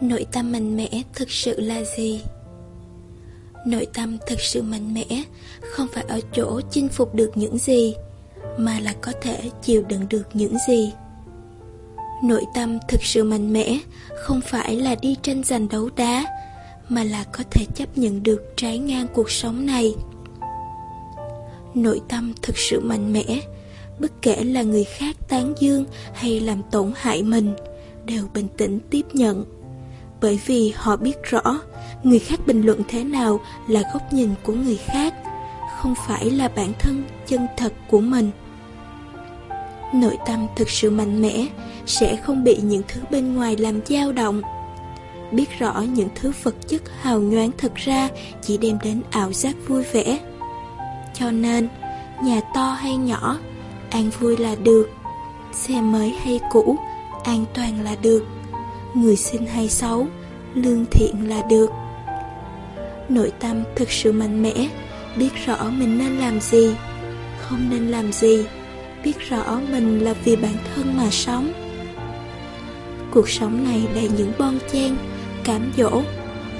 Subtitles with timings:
[0.00, 2.22] Nội tâm mạnh mẽ thực sự là gì?
[3.66, 5.22] Nội tâm thực sự mạnh mẽ
[5.60, 7.94] không phải ở chỗ chinh phục được những gì,
[8.58, 10.92] mà là có thể chịu đựng được những gì.
[12.24, 13.78] Nội tâm thực sự mạnh mẽ
[14.16, 16.24] không phải là đi tranh giành đấu đá,
[16.88, 19.94] mà là có thể chấp nhận được trái ngang cuộc sống này.
[21.74, 23.40] Nội tâm thực sự mạnh mẽ,
[23.98, 27.54] bất kể là người khác tán dương hay làm tổn hại mình,
[28.04, 29.44] đều bình tĩnh tiếp nhận.
[30.20, 31.60] Bởi vì họ biết rõ,
[32.02, 35.14] người khác bình luận thế nào là góc nhìn của người khác,
[35.76, 38.30] không phải là bản thân chân thật của mình.
[39.94, 41.46] Nội tâm thực sự mạnh mẽ
[41.86, 44.42] sẽ không bị những thứ bên ngoài làm dao động.
[45.32, 48.08] Biết rõ những thứ vật chất hào nhoáng thực ra
[48.42, 50.18] chỉ đem đến ảo giác vui vẻ.
[51.14, 51.68] Cho nên,
[52.22, 53.38] nhà to hay nhỏ,
[53.90, 54.90] an vui là được.
[55.52, 56.76] Xe mới hay cũ,
[57.24, 58.26] an toàn là được.
[58.96, 60.06] Người xinh hay xấu,
[60.54, 61.70] lương thiện là được.
[63.08, 64.68] Nội tâm thực sự mạnh mẽ,
[65.16, 66.74] biết rõ mình nên làm gì,
[67.40, 68.44] không nên làm gì,
[69.04, 71.52] biết rõ mình là vì bản thân mà sống.
[73.10, 74.96] Cuộc sống này đầy những bon chen,
[75.44, 76.02] cám dỗ,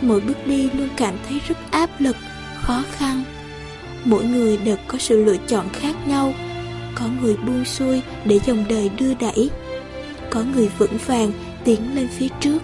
[0.01, 2.17] mỗi bước đi luôn cảm thấy rất áp lực,
[2.63, 3.23] khó khăn.
[4.05, 6.33] Mỗi người đều có sự lựa chọn khác nhau,
[6.95, 9.51] có người buông xuôi để dòng đời đưa đẩy,
[10.31, 11.33] có người vững vàng
[11.67, 12.63] tiến lên phía trước,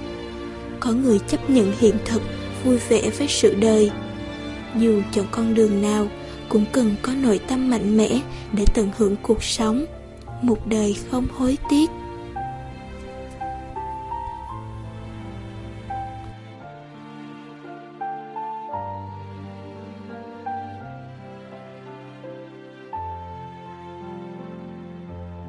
[0.81, 2.23] có người chấp nhận hiện thực,
[2.65, 3.91] vui vẻ với sự đời.
[4.77, 6.07] Dù chọn con đường nào,
[6.49, 8.21] cũng cần có nội tâm mạnh mẽ
[8.53, 9.85] để tận hưởng cuộc sống,
[10.43, 11.91] một đời không hối tiếc.